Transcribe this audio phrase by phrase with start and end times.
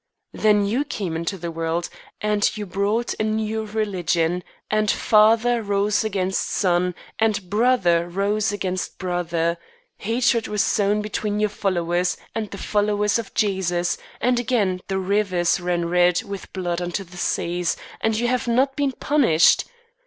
[0.33, 1.87] Then you came into the world,
[2.21, 8.97] and you brought a new religion, and father rose against father, and brother rose against
[8.97, 9.59] brother;
[9.97, 15.59] hatred was sown between your followers and the followers of Jesus, and again the rivers
[15.59, 19.65] ran red with blood unto the seas; and you have not been punished.